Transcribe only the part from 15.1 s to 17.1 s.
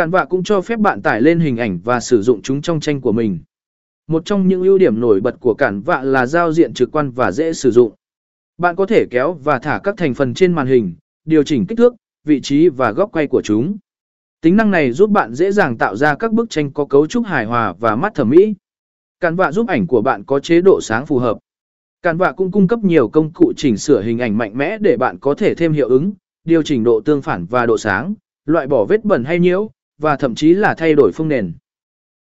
bạn dễ dàng tạo ra các bức tranh có cấu